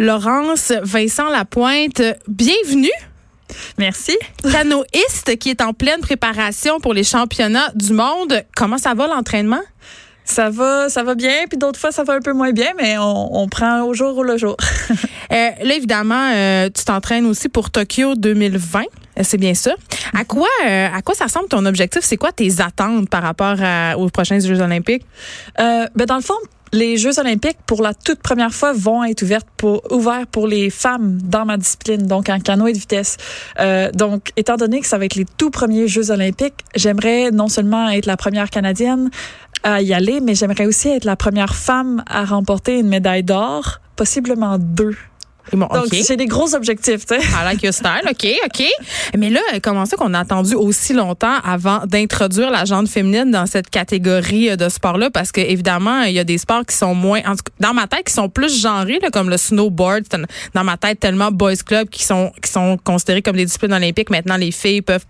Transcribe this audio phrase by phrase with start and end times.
[0.00, 2.92] Laurence Vincent Lapointe, bienvenue.
[3.78, 4.16] Merci.
[4.48, 8.44] Canoïste qui est en pleine préparation pour les championnats du monde.
[8.54, 9.60] Comment ça va l'entraînement?
[10.24, 12.96] Ça va, ça va bien, puis d'autres fois ça va un peu moins bien, mais
[12.96, 14.56] on, on prend au jour ou le jour.
[14.92, 14.94] euh,
[15.32, 18.82] là, évidemment, euh, tu t'entraînes aussi pour Tokyo 2020.
[19.18, 19.74] Euh, c'est bien ça.
[20.14, 22.02] À quoi, euh, à quoi ça ressemble ton objectif?
[22.02, 25.04] C'est quoi tes attentes par rapport à, aux prochains Jeux olympiques?
[25.58, 26.38] Euh, ben dans le fond,
[26.72, 29.82] les Jeux olympiques, pour la toute première fois, vont être ouverts pour,
[30.30, 33.16] pour les femmes dans ma discipline, donc en canoë de vitesse.
[33.60, 37.48] Euh, donc, étant donné que ça va être les tout premiers Jeux olympiques, j'aimerais non
[37.48, 39.10] seulement être la première Canadienne
[39.62, 43.80] à y aller, mais j'aimerais aussi être la première femme à remporter une médaille d'or,
[43.96, 44.96] possiblement deux.
[45.52, 46.02] Bon, Donc, okay.
[46.02, 47.20] c'est des gros objectifs, tu sais.
[47.20, 48.02] I like your style.
[48.08, 48.64] OK, OK.
[49.16, 53.46] Mais là, comment ça qu'on a attendu aussi longtemps avant d'introduire la jante féminine dans
[53.46, 55.10] cette catégorie de sport-là?
[55.10, 57.74] Parce que, évidemment, il y a des sports qui sont moins, en tout cas, dans
[57.74, 60.04] ma tête, qui sont plus genrés, là, comme le snowboard.
[60.54, 64.10] Dans ma tête, tellement boys club qui sont, qui sont considérés comme des disciplines olympiques.
[64.10, 65.04] Maintenant, les filles peuvent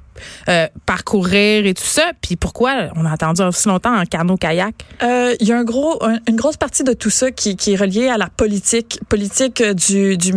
[0.49, 2.13] euh, parcourir et tout ça.
[2.21, 4.75] Puis pourquoi on a attendu aussi longtemps en canot-kayak?
[5.01, 7.77] Il euh, y a un gros, un, une grosse partie de tout ça qui, est
[7.77, 10.33] reliée à la politique, politique du, du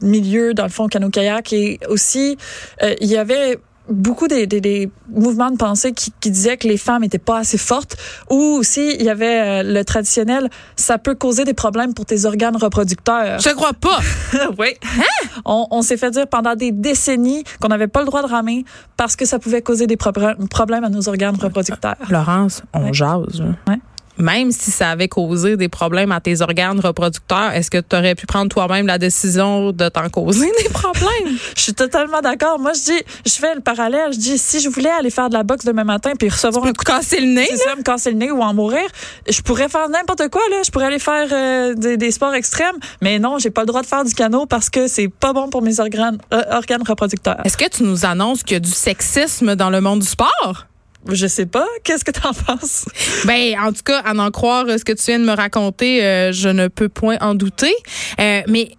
[0.00, 1.52] milieu, dans le fond, canot-kayak.
[1.52, 2.36] Et aussi,
[2.80, 6.68] il euh, y avait beaucoup des, des, des, mouvements de pensée qui, qui disaient que
[6.68, 7.96] les femmes n'étaient pas assez fortes
[8.30, 12.24] ou aussi il y avait euh, le traditionnel ça peut causer des problèmes pour tes
[12.24, 13.40] organes reproducteurs.
[13.40, 13.98] Je crois pas.
[14.58, 14.68] oui.
[14.98, 15.28] Hein?
[15.44, 18.64] On, on s'est fait dire pendant des décennies qu'on n'avait pas le droit de ramer
[18.96, 20.12] parce que ça pouvait causer des pro
[20.50, 21.96] problèmes à nos organes reproducteurs.
[22.08, 22.92] Laurence, on ouais.
[22.92, 23.42] jase.
[23.68, 23.78] Ouais
[24.22, 28.14] même si ça avait causé des problèmes à tes organes reproducteurs, est-ce que tu aurais
[28.14, 31.36] pu prendre toi-même la décision de t'en causer des problèmes?
[31.56, 32.58] je suis totalement d'accord.
[32.58, 34.12] Moi, je dis, je fais le parallèle.
[34.12, 36.72] Je dis, si je voulais aller faire de la boxe demain matin puis recevoir un
[36.72, 38.84] coup casser le nez, ça, me casser le nez ou en mourir,
[39.28, 40.62] je pourrais faire n'importe quoi là.
[40.64, 43.82] Je pourrais aller faire euh, des, des, sports extrêmes, mais non, j'ai pas le droit
[43.82, 47.44] de faire du canot parce que c'est pas bon pour mes organes, euh, organes reproducteurs.
[47.44, 50.66] Est-ce que tu nous annonces qu'il y a du sexisme dans le monde du sport?
[51.08, 51.66] Je sais pas.
[51.84, 52.86] Qu'est-ce que tu en penses?
[53.24, 56.32] Ben, en tout cas, à en croire ce que tu viens de me raconter, euh,
[56.32, 57.74] je ne peux point en douter.
[58.20, 58.72] Euh, mais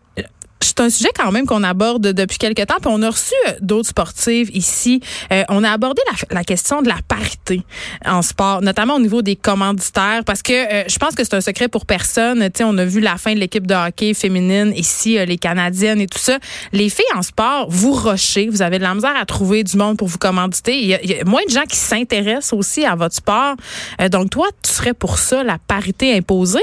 [0.64, 2.78] c'est un sujet quand même qu'on aborde depuis quelques temps.
[2.82, 5.02] Puis on a reçu d'autres sportives ici.
[5.32, 7.62] Euh, on a abordé la, la, question de la parité
[8.06, 11.42] en sport, notamment au niveau des commanditaires, parce que euh, je pense que c'est un
[11.42, 12.40] secret pour personne.
[12.46, 15.38] Tu sais, on a vu la fin de l'équipe de hockey féminine ici, euh, les
[15.38, 16.38] Canadiennes et tout ça.
[16.72, 19.98] Les filles en sport, vous rochez, vous avez de la misère à trouver du monde
[19.98, 20.78] pour vous commanditer.
[20.78, 23.56] Il y a, il y a moins de gens qui s'intéressent aussi à votre sport.
[24.02, 26.60] Euh, donc toi, tu serais pour ça la parité imposée?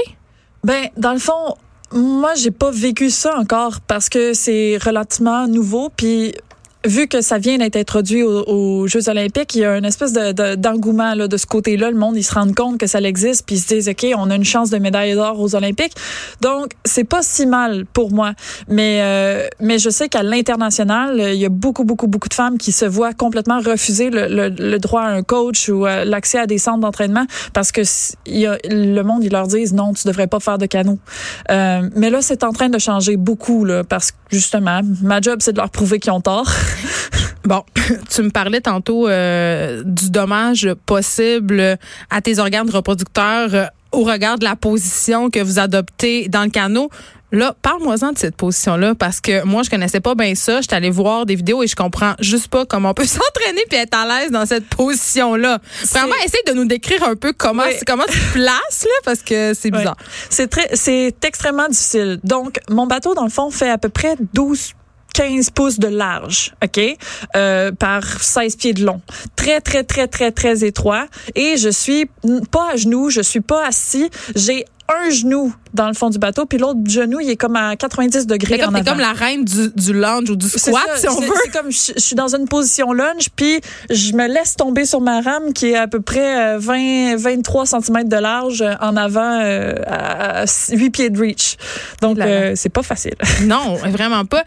[0.63, 1.55] Ben, dans le fond,
[1.93, 5.89] moi, j'ai pas vécu ça encore parce que c'est relativement nouveau.
[5.89, 6.33] Puis
[6.85, 10.13] vu que ça vient d'être introduit aux, aux, Jeux olympiques, il y a une espèce
[10.13, 11.91] de, de, d'engouement là, de ce côté-là.
[11.91, 14.29] Le monde, ils se rendent compte que ça existe, puis ils se disent, OK, on
[14.29, 15.93] a une chance de médaille d'or aux Olympiques.
[16.41, 18.33] Donc, c'est pas si mal pour moi.
[18.67, 22.57] Mais, euh, mais je sais qu'à l'international, il y a beaucoup, beaucoup, beaucoup de femmes
[22.57, 26.39] qui se voient complètement refuser le, le, le droit à un coach ou euh, l'accès
[26.39, 27.81] à des centres d'entraînement parce que
[28.25, 30.99] y a, le monde, ils leur disent, non, tu devrais pas faire de canot.
[31.49, 35.39] Euh, mais là, c'est en train de changer beaucoup, là, parce que justement, ma job,
[35.41, 36.49] c'est de leur prouver qu'ils ont tort.
[37.43, 37.63] Bon,
[38.09, 41.77] tu me parlais tantôt euh, du dommage possible
[42.09, 46.49] à tes organes reproducteurs euh, au regard de la position que vous adoptez dans le
[46.49, 46.89] canot.
[47.33, 50.59] Là, parle-moi-en de cette position-là parce que moi, je connaissais pas bien ça.
[50.59, 53.79] J'étais allée voir des vidéos et je comprends juste pas comment on peut s'entraîner puis
[53.79, 55.59] être à l'aise dans cette position-là.
[55.91, 57.75] Vraiment, essaye de nous décrire un peu comment oui.
[57.87, 59.95] comment tu te places là parce que c'est bizarre.
[59.99, 60.05] Oui.
[60.29, 62.19] C'est très, c'est extrêmement difficile.
[62.23, 64.73] Donc, mon bateau dans le fond fait à peu près 12
[65.13, 66.79] 15 pouces de large, OK,
[67.35, 69.01] euh, par 16 pieds de long.
[69.35, 71.07] Très, très, très, très, très étroit.
[71.35, 72.09] Et je suis
[72.51, 74.09] pas à genoux, je suis pas assis.
[74.35, 77.75] J'ai un genou dans le fond du bateau, puis l'autre genou, il est comme à
[77.75, 78.91] 90 degrés comme, en avant.
[78.91, 81.27] comme la reine du, du lunge ou du squat, ça, si on veut.
[81.43, 85.01] C'est comme je, je, suis dans une position lunge, puis je me laisse tomber sur
[85.01, 89.75] ma rame qui est à peu près 20, 23 cm de large en avant euh,
[89.87, 91.57] à 8 pieds de reach.
[92.01, 93.15] Donc, euh, c'est pas facile.
[93.43, 94.43] Non, vraiment pas.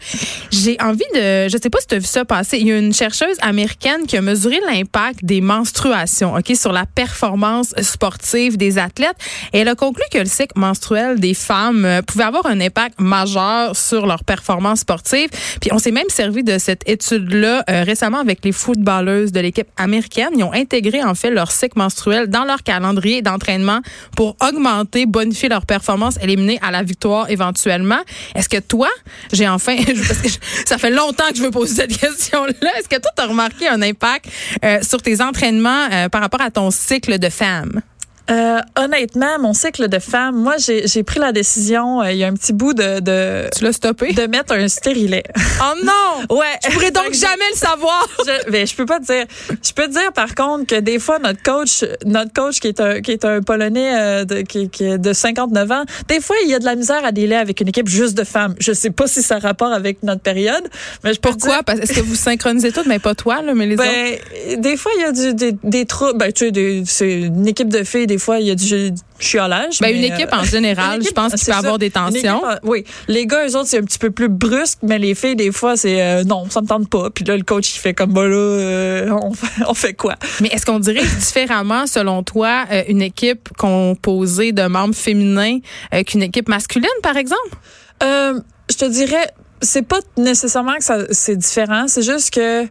[0.51, 1.49] J'ai envie de...
[1.49, 2.57] Je sais pas si tu as vu ça passer.
[2.57, 6.85] Il y a une chercheuse américaine qui a mesuré l'impact des menstruations ok, sur la
[6.85, 9.17] performance sportive des athlètes.
[9.53, 12.99] Et elle a conclu que le cycle menstruel des femmes euh, pouvait avoir un impact
[12.99, 15.29] majeur sur leur performance sportive.
[15.61, 19.67] Puis on s'est même servi de cette étude-là euh, récemment avec les footballeuses de l'équipe
[19.77, 20.29] américaine.
[20.35, 23.79] Ils ont intégré en fait leur cycle menstruel dans leur calendrier d'entraînement
[24.15, 27.99] pour augmenter, bonifier leur performance, éliminer à la victoire éventuellement.
[28.35, 28.89] Est-ce que toi,
[29.31, 29.75] j'ai enfin,
[30.07, 30.29] parce que
[30.65, 33.67] ça fait longtemps que je veux poser cette question-là, est-ce que toi, tu as remarqué
[33.67, 34.27] un impact
[34.63, 37.81] euh, sur tes entraînements euh, par rapport à ton cycle de femme?
[38.29, 42.27] Euh, honnêtement, mon cycle de femme, moi, j'ai pris la décision, euh, il y a
[42.27, 42.99] un petit bout de...
[42.99, 44.13] de tu l'as stoppé?
[44.13, 45.23] De mettre un stérilet.
[45.57, 46.35] Oh non!
[46.35, 46.59] ouais.
[46.65, 48.07] Je pourrais donc jamais le savoir.
[48.25, 49.25] je, mais je peux pas te dire.
[49.49, 52.81] Je peux te dire, par contre, que des fois, notre coach, notre coach qui est
[52.81, 56.35] un, qui est un Polonais euh, de, qui, qui est de 59 ans, des fois,
[56.43, 58.53] il y a de la misère à délai avec une équipe juste de femmes.
[58.59, 60.67] Je sais pas si ça a rapport avec notre période,
[61.05, 61.63] mais je Pourquoi?
[61.63, 64.61] Parce que vous synchronisez tout, mais pas toi, là, mais les ben, autres?
[64.61, 66.17] Des fois, il y a du, des, des troubles.
[66.17, 69.79] Ben, tu sais, c'est une équipe de filles, des fois, il y a du chiolage.
[69.79, 72.41] Ben, une équipe en général, je pense qu'il peut avoir des tensions.
[72.63, 72.83] oui.
[73.07, 75.77] Les gars, eux autres, c'est un petit peu plus brusque, mais les filles, des fois,
[75.77, 77.09] c'est euh, non, ça me tente pas.
[77.09, 80.15] Puis là, le coach, il fait comme, bah là, euh, on, fait, on, fait, quoi?
[80.41, 85.59] Mais est-ce qu'on dirait différemment, selon toi, euh, une équipe composée de membres féminins
[86.05, 87.55] qu'une équipe masculine, par exemple?
[88.01, 91.87] je te dirais, c'est pas nécessairement que ça, c'est différent.
[91.87, 92.65] C'est juste que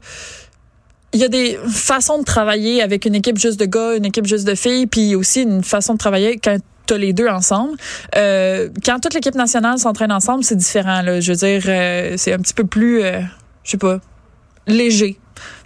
[1.15, 4.27] il y a des façons de travailler avec une équipe juste de gars, une équipe
[4.27, 7.77] juste de filles, puis aussi une façon de travailler quand t'as les deux ensemble.
[8.17, 11.03] Euh, quand toute l'équipe nationale s'entraîne ensemble, c'est différent.
[11.03, 11.21] Là.
[11.21, 13.21] Je veux dire, euh, c'est un petit peu plus, euh,
[13.63, 14.01] je sais pas,
[14.67, 15.19] léger.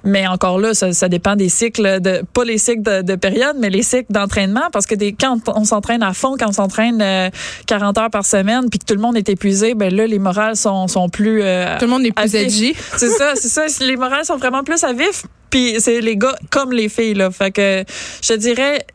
[0.04, 3.56] Mais encore là, ça, ça, dépend des cycles, de pas les cycles de, de période,
[3.58, 4.68] mais les cycles d'entraînement.
[4.70, 7.30] Parce que des, quand on s'entraîne à fond, quand on s'entraîne
[7.66, 10.56] 40 heures par semaine, puis que tout le monde est épuisé, ben là, les morales
[10.56, 11.40] sont, sont plus...
[11.40, 12.74] tout le monde est plus edgy.
[12.96, 13.66] C'est ça, c'est ça.
[13.84, 15.24] Les morales sont vraiment plus à vif.
[15.50, 17.30] Puis c'est les gars comme les filles là.
[17.30, 17.84] Fait que
[18.22, 18.86] je dirais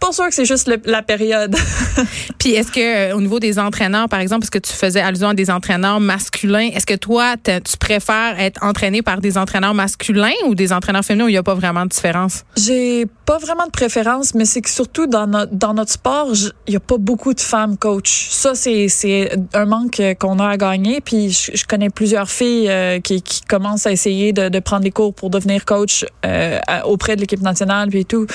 [0.00, 1.54] pas sûr que c'est juste le, la période.
[2.38, 5.28] Puis est-ce que euh, au niveau des entraîneurs, par exemple, parce que tu faisais allusion
[5.28, 10.32] à des entraîneurs masculins, est-ce que toi, tu préfères être entraîné par des entraîneurs masculins
[10.46, 12.44] ou des entraîneurs féminins où il n'y a pas vraiment de différence?
[12.56, 16.32] J'ai pas vraiment de préférence, mais c'est que surtout dans notre, dans notre sport,
[16.66, 18.28] il y a pas beaucoup de femmes coach.
[18.30, 21.00] Ça, c'est, un manque qu'on a à gagner.
[21.00, 24.90] Puis je, connais plusieurs filles euh, qui, qui commencent à essayer de, de prendre des
[24.90, 28.26] cours pour devenir coach euh, auprès de l'équipe nationale puis tout.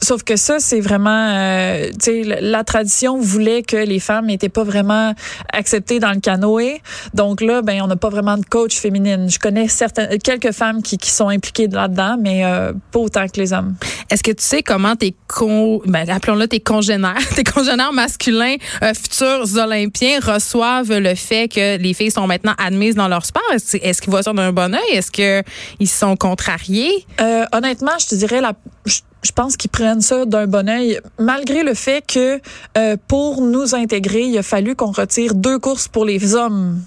[0.00, 4.26] Sauf que ça, c'est c'est vraiment, euh, tu sais, la tradition voulait que les femmes
[4.26, 5.14] n'étaient pas vraiment
[5.50, 6.82] acceptées dans le canoë.
[7.14, 9.30] Donc là, ben, on n'a pas vraiment de coach féminine.
[9.30, 13.40] Je connais certaines, quelques femmes qui, qui sont impliquées là-dedans, mais euh, pas autant que
[13.40, 13.74] les hommes.
[14.10, 18.92] Est-ce que tu sais comment tes con, ben, appelons-le tes congénères, tes congénères masculins, euh,
[18.92, 23.42] futurs Olympiens reçoivent le fait que les filles sont maintenant admises dans leur sport?
[23.54, 24.92] Est-ce, qu'ils voient ça d'un bon oeil?
[24.92, 27.06] Est-ce qu'ils sont contrariés?
[27.22, 28.52] Euh, honnêtement, je te dirais la,
[28.84, 29.00] je
[29.32, 32.40] pense qu'ils prennent ça d'un bon oeil, malgré le fait que
[32.76, 36.80] euh, pour nous intégrer, il a fallu qu'on retire deux courses pour les hommes.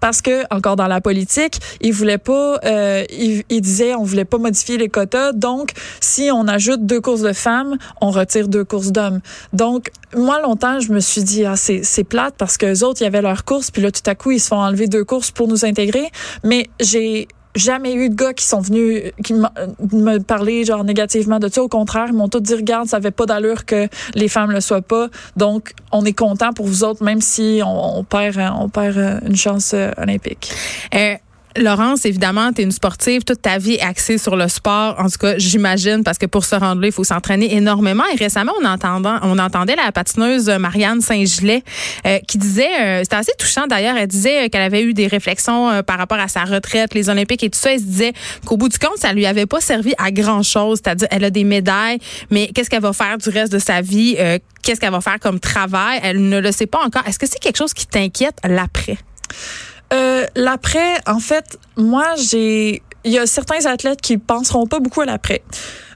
[0.00, 4.38] Parce que encore dans la politique, ils voulaient pas, euh, ils, disaient on voulait pas
[4.38, 8.92] modifier les quotas, donc si on ajoute deux courses de femmes, on retire deux courses
[8.92, 9.20] d'hommes.
[9.52, 13.02] Donc moi longtemps je me suis dit ah c'est c'est plate parce que les autres
[13.02, 15.30] y avait leur course puis là tout à coup ils se font enlever deux courses
[15.30, 16.10] pour nous intégrer,
[16.42, 21.48] mais j'ai jamais eu de gars qui sont venus qui me parler genre négativement de
[21.48, 21.62] ça.
[21.62, 24.60] Au contraire, ils m'ont tous dit regarde, ça avait pas d'allure que les femmes le
[24.60, 25.08] soient pas.
[25.36, 29.72] Donc, on est content pour vous autres, même si on, perd on perd une chance
[29.74, 30.52] euh, olympique.
[30.94, 31.14] Euh,
[31.58, 34.96] Laurence, évidemment, tu es une sportive, toute ta vie est axée sur le sport.
[34.98, 38.04] En tout cas, j'imagine, parce que pour se rendre là, il faut s'entraîner énormément.
[38.12, 41.62] Et récemment, on, entendant, on entendait la patineuse Marianne Saint-Gilet
[42.06, 45.70] euh, qui disait, euh, c'était assez touchant d'ailleurs, elle disait qu'elle avait eu des réflexions
[45.70, 47.72] euh, par rapport à sa retraite, les Olympiques et tout ça.
[47.72, 48.12] Elle se disait
[48.44, 50.80] qu'au bout du compte, ça lui avait pas servi à grand-chose.
[50.82, 51.98] C'est-à-dire, elle a des médailles,
[52.30, 54.16] mais qu'est-ce qu'elle va faire du reste de sa vie?
[54.62, 56.00] qu'est-ce qu'elle va faire comme travail?
[56.02, 57.02] Elle ne le sait pas encore.
[57.06, 58.98] Est-ce que c'est quelque chose qui t'inquiète l'après?
[59.92, 65.00] Euh, l'après, en fait, moi, j'ai, il y a certains athlètes qui penseront pas beaucoup
[65.00, 65.42] à l'après.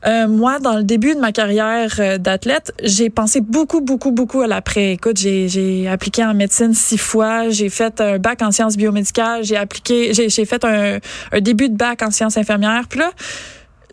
[0.07, 4.41] Euh, moi, dans le début de ma carrière euh, d'athlète, j'ai pensé beaucoup, beaucoup, beaucoup
[4.41, 4.93] à l'après.
[4.93, 9.45] Écoute, j'ai, j'ai appliqué en médecine six fois, j'ai fait un bac en sciences biomédicales,
[9.45, 10.99] j'ai appliqué, j'ai, j'ai fait un,
[11.33, 12.85] un début de bac en sciences infirmières.
[12.89, 13.11] Puis là,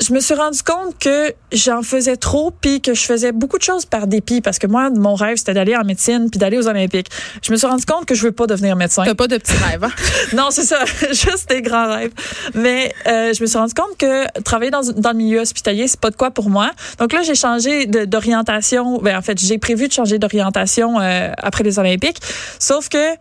[0.02, 3.64] je me suis rendu compte que j'en faisais trop puis que je faisais beaucoup de
[3.64, 6.68] choses par dépit parce que moi mon rêve c'était d'aller en médecine puis d'aller aux
[6.68, 7.10] olympiques.
[7.42, 9.04] Je me suis rendu compte que je veux pas devenir médecin.
[9.06, 9.84] T'as pas de petits rêves.
[9.84, 9.92] Hein?
[10.36, 12.14] non, c'est ça, juste des grands rêves.
[12.54, 16.00] Mais euh, je me suis rendu compte que travailler dans, dans le milieu hospitalier, c'est
[16.00, 16.72] pas de quoi pour moi.
[17.00, 19.00] Donc là, j'ai changé d'orientation.
[19.00, 22.20] Ben en fait, j'ai prévu de changer d'orientation euh, après les olympiques.
[22.60, 23.16] Sauf que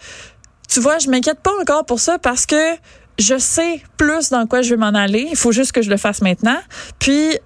[0.68, 2.74] tu vois, je m'inquiète pas encore pour ça parce que
[3.18, 5.26] je sais plus dans quoi je vais m'en aller.
[5.30, 6.58] Il faut juste que je le fasse maintenant.
[6.98, 7.38] Puis,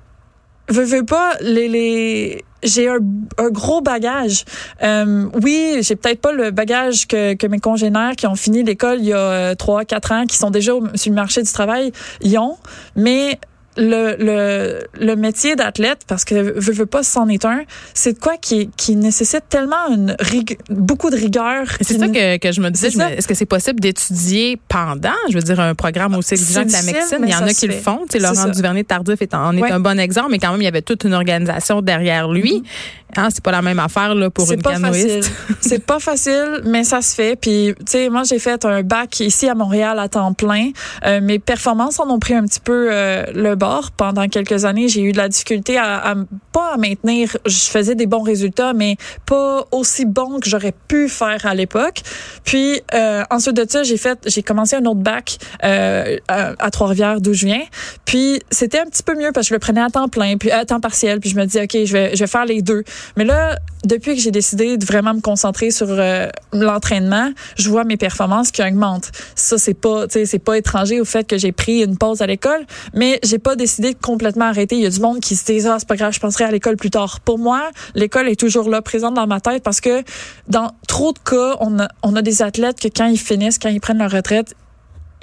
[0.69, 2.99] veux, veux pas, les, les j'ai un,
[3.39, 4.45] un, gros bagage.
[4.83, 8.99] Euh, oui, j'ai peut-être pas le bagage que, que mes congénères qui ont fini l'école
[8.99, 11.93] il y a euh, trois, quatre ans, qui sont déjà sur le marché du travail,
[12.23, 12.57] y ont.
[12.97, 13.39] Mais
[13.81, 17.63] le, le, le métier d'athlète, parce que veux, veux pas, c'en est un,
[17.95, 20.17] c'est de quoi qui, qui nécessite tellement une
[20.69, 21.67] beaucoup de rigueur.
[21.81, 22.89] C'est ça que, que je me disais.
[22.89, 26.83] Est-ce que c'est possible d'étudier pendant, je veux dire, un programme aussi exigeant que la
[26.83, 27.19] médecine?
[27.23, 28.01] Il y en a qui le font.
[28.11, 30.69] Tu sais, Laurent Duvernay-Tardif est en, est un bon exemple, mais quand même, il y
[30.69, 32.61] avait toute une organisation derrière lui.
[32.61, 33.10] Mm-hmm.
[33.17, 35.31] Hein, c'est pas la même affaire là, pour une canoïste.
[35.61, 37.37] c'est pas facile, mais ça se fait.
[37.37, 40.71] Puis, tu sais, moi, j'ai fait un bac ici à Montréal à temps plein.
[41.07, 43.91] Euh, mes performances en ont pris un petit peu euh, le bord.
[43.93, 46.15] Pendant quelques années, j'ai eu de la difficulté à, à,
[46.53, 47.37] pas à maintenir.
[47.47, 52.03] Je faisais des bons résultats, mais pas aussi bons que j'aurais pu faire à l'époque.
[52.45, 57.21] Puis, euh, ensuite de ça, j'ai fait, j'ai commencé un autre bac euh, à, Trois-Rivières,
[57.21, 57.63] d'où je viens.
[58.05, 60.51] Puis, c'était un petit peu mieux parce que je le prenais à temps plein, puis
[60.51, 61.21] à temps partiel.
[61.21, 62.85] Puis, je me dis, ok, je vais, je vais faire les deux.
[63.17, 67.85] Mais là, depuis que j'ai décidé de vraiment me concentrer sur euh, l'entraînement, je vois
[67.85, 69.11] mes performances qui augmentent.
[69.35, 72.67] Ça, c'est pas, c'est pas étranger au fait que j'ai pris une pause à l'école,
[72.95, 74.77] mais j'ai pas décidé de complètement arrêter.
[74.77, 76.51] Il y a du monde qui se dit, ah, c'est pas grave, je penserai à
[76.51, 77.21] l'école plus tard.
[77.21, 80.03] Pour moi, l'école est toujours là, présente dans ma tête parce que
[80.49, 83.69] dans trop de cas, on a, on a des athlètes que quand ils finissent, quand
[83.69, 84.55] ils prennent leur retraite,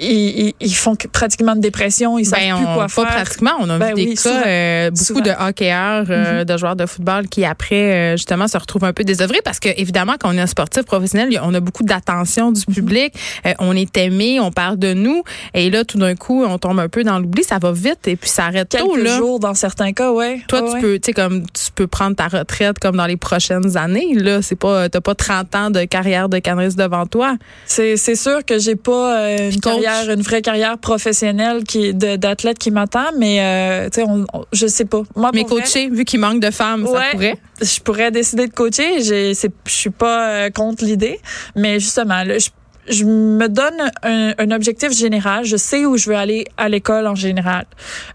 [0.00, 3.06] ils, ils, font pratiquement de dépression, ils savent ben, plus quoi pas faire.
[3.06, 6.44] pratiquement, on a vu ben des cas, euh, beaucoup de hockeyeurs, euh, mm-hmm.
[6.44, 9.68] de joueurs de football qui après euh, justement se retrouvent un peu désœuvrés parce que
[9.76, 12.74] évidemment quand on est un sportif professionnel, on a beaucoup d'attention du mm-hmm.
[12.74, 13.14] public,
[13.58, 15.22] on est aimé, on parle de nous
[15.54, 18.16] et là tout d'un coup on tombe un peu dans l'oubli, ça va vite et
[18.16, 19.16] puis ça arrête Quelques tôt là.
[19.16, 20.40] jours dans certains cas, ouais.
[20.46, 23.76] Toi tu peux, tu sais comme tu peux prendre ta retraite comme dans les prochaines
[23.76, 27.36] années là, c'est pas t'as pas 30 ans de carrière de canariste devant toi.
[27.66, 32.70] C'est c'est sûr que j'ai pas une carrière une vraie carrière professionnelle qui d'athlète qui
[32.70, 35.02] m'attend, mais euh, tu sais, on, je sais pas.
[35.16, 37.38] Moi, mais coacher, vu qu'il manque de femmes, ça pourrait?
[37.60, 39.02] Je pourrais décider de coacher.
[39.02, 41.20] Je suis pas euh, contre l'idée,
[41.56, 42.48] mais justement, là, je
[42.88, 45.44] je me donne un, un, objectif général.
[45.44, 47.66] Je sais où je veux aller à l'école en général.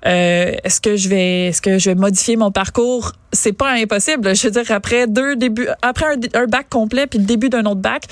[0.05, 3.13] Euh, est-ce que je vais, est-ce que je vais modifier mon parcours?
[3.31, 4.35] C'est pas impossible.
[4.35, 7.65] Je veux dire après deux débuts, après un, un bac complet puis le début d'un
[7.65, 8.03] autre bac,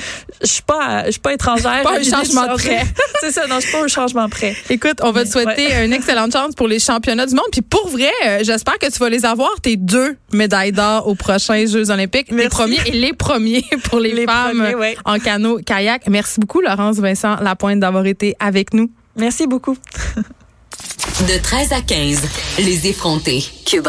[0.41, 1.81] je suis pas, je suis pas étrangère.
[1.83, 2.83] Pas un changement prêt.
[3.21, 3.47] C'est ça.
[3.47, 4.55] Non, je suis pas un changement prêt.
[4.69, 7.45] Écoute, on va te souhaiter une excellente chance pour les championnats du monde.
[7.51, 11.15] Puis pour vrai, euh, j'espère que tu vas les avoir tes deux médailles d'or aux
[11.15, 14.63] prochains Jeux Olympiques, les premiers et les premiers pour les, les femmes
[15.05, 16.07] en canot kayak.
[16.07, 18.91] Merci beaucoup beaucoup, Laurence Vincent Lapointe, d'avoir été avec nous.
[19.15, 19.77] Merci beaucoup.
[21.21, 22.21] De 13 à 15,
[22.59, 23.43] les effrontés.
[23.65, 23.87] Cube